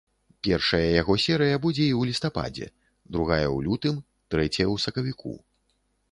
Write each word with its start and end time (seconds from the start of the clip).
Першая 0.45 0.85
яго 1.01 1.13
серыя 1.25 1.57
будзе 1.65 1.83
і 1.89 1.91
ў 1.99 2.11
лістападзе, 2.11 2.67
другая 3.17 3.45
ў 3.55 3.67
лютым, 3.67 3.95
трэцяя 4.35 4.65
ў 4.73 4.85
сакавіку. 4.85 5.35